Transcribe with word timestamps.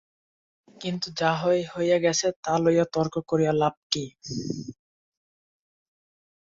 কিন্তু 0.81 1.07
যা 1.19 1.31
হইয়া 1.73 1.97
গেছে 2.05 2.27
তা 2.43 2.53
লইয়া 2.63 2.85
তর্ক 2.93 3.15
করিয়া 3.29 3.53
লাভ 3.61 3.75
কী? 3.91 4.05